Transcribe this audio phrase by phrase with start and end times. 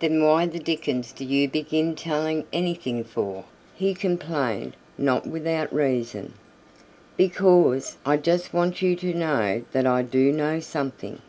[0.00, 3.44] "Then why the dickens do you begin telling anything for?"
[3.74, 6.34] he complained, not without reason.
[7.16, 11.22] "Because I just want you to know that I do know something."